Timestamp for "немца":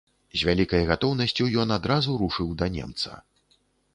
2.79-3.11